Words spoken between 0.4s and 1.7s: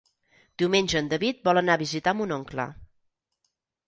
Diumenge en David vol